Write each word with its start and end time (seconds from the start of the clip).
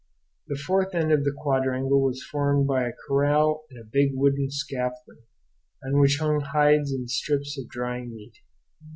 The 0.47 0.55
fourth 0.57 0.95
end 0.95 1.11
of 1.11 1.23
the 1.25 1.31
quadrangle 1.31 2.01
was 2.01 2.23
formed 2.25 2.65
by 2.65 2.87
a 2.89 2.93
corral 3.07 3.65
and 3.69 3.79
a 3.79 3.83
big 3.85 4.15
wooden 4.15 4.49
scaffolding 4.49 5.25
on 5.85 5.99
which 5.99 6.17
hung 6.17 6.39
hides 6.39 6.91
and 6.91 7.07
strips 7.07 7.55
of 7.59 7.69
drying 7.69 8.09
meat. 8.09 8.39